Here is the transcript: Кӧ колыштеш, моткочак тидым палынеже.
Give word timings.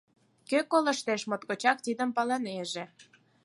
Кӧ 0.49 0.59
колыштеш, 0.71 1.21
моткочак 1.29 1.77
тидым 1.85 2.09
палынеже. 2.15 2.83